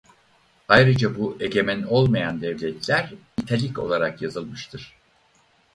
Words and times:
Ayrıca 0.69 1.15
bu 1.17 1.37
egemen 1.39 1.83
olmayan 1.83 2.41
devletler 2.41 3.13
"italik" 3.37 3.79
olarak 3.79 4.21
yazılmıştır. 4.21 4.95